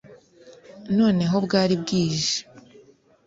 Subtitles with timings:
[0.97, 2.37] noneho bwari bwije